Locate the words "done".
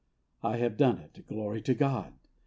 0.77-0.97